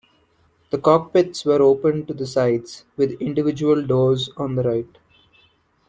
The 0.71 0.79
cockpits 0.79 1.45
were 1.45 1.61
open 1.61 2.07
to 2.07 2.13
the 2.15 2.25
sides, 2.25 2.85
with 2.97 3.21
individual 3.21 3.85
doors 3.85 4.31
on 4.35 4.55
the 4.55 4.63
right. 4.63 4.97